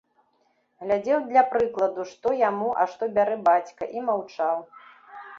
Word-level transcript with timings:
Глядзеў 0.83 1.17
для 1.31 1.41
прыкладу, 1.51 2.05
што 2.11 2.27
яму, 2.39 2.69
а 2.83 2.85
што 2.93 3.09
бярэ 3.19 3.35
бацька, 3.49 3.83
і 3.99 4.03
маўчаў. 4.07 4.57